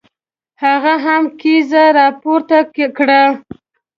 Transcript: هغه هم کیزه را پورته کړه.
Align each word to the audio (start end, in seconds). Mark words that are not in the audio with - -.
هغه 0.63 0.93
هم 1.05 1.23
کیزه 1.39 1.83
را 1.95 2.07
پورته 2.21 2.59
کړه. 2.97 3.23